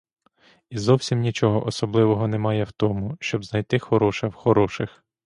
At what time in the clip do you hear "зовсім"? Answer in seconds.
0.77-1.19